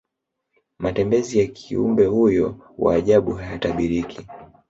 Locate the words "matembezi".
0.79-1.39